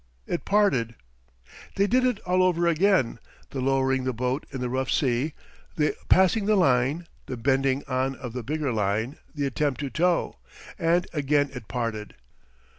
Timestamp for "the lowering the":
3.51-4.11